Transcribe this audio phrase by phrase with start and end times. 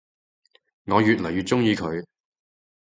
[0.85, 2.03] 我愈來愈鍾意佢